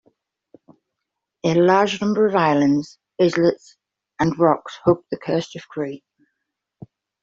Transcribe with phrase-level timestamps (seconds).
[1.43, 3.77] A large number of islands, islets,
[4.19, 6.03] and rocks hug the coast of Crete.